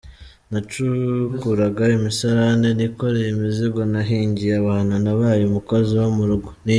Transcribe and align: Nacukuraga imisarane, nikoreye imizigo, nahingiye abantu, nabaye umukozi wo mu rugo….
Nacukuraga 0.51 1.83
imisarane, 1.97 2.67
nikoreye 2.77 3.27
imizigo, 3.35 3.79
nahingiye 3.91 4.53
abantu, 4.61 4.93
nabaye 5.03 5.41
umukozi 5.45 5.91
wo 6.01 6.09
mu 6.17 6.25
rugo…. 6.29 6.49